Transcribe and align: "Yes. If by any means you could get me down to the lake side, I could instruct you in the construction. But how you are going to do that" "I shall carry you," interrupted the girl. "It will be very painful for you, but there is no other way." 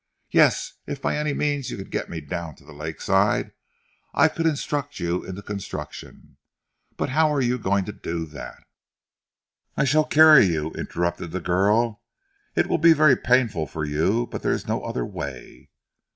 "Yes. 0.31 0.73
If 0.87 0.99
by 0.99 1.15
any 1.15 1.31
means 1.31 1.69
you 1.69 1.77
could 1.77 1.91
get 1.91 2.09
me 2.09 2.21
down 2.21 2.55
to 2.55 2.65
the 2.65 2.73
lake 2.73 2.99
side, 3.01 3.51
I 4.15 4.29
could 4.29 4.47
instruct 4.47 4.99
you 4.99 5.23
in 5.23 5.35
the 5.35 5.43
construction. 5.43 6.37
But 6.97 7.09
how 7.09 7.37
you 7.37 7.53
are 7.53 7.57
going 7.59 7.85
to 7.85 7.91
do 7.91 8.25
that" 8.25 8.63
"I 9.77 9.83
shall 9.83 10.05
carry 10.05 10.47
you," 10.47 10.71
interrupted 10.71 11.29
the 11.29 11.39
girl. 11.39 12.01
"It 12.55 12.65
will 12.65 12.79
be 12.79 12.93
very 12.93 13.15
painful 13.15 13.67
for 13.67 13.85
you, 13.85 14.25
but 14.25 14.41
there 14.41 14.53
is 14.53 14.67
no 14.67 14.81
other 14.83 15.05
way." 15.05 15.69